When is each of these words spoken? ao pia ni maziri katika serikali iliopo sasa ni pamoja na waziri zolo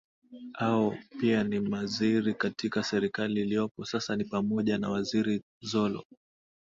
ao 0.53 0.95
pia 1.19 1.43
ni 1.43 1.59
maziri 1.59 2.33
katika 2.33 2.83
serikali 2.83 3.41
iliopo 3.41 3.85
sasa 3.85 4.15
ni 4.15 4.23
pamoja 4.25 4.77
na 4.77 4.89
waziri 4.89 5.43
zolo 5.61 6.03